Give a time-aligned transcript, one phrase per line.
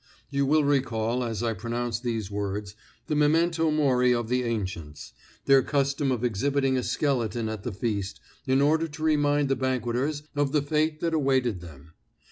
[0.31, 2.73] You will recall, as I pronounce these words,
[3.05, 5.13] the memento mori of the Ancients,
[5.45, 10.23] their custom of exhibiting a skeleton at the feast, in order to remind the banqueters
[10.35, 11.91] of the fate that awaited them.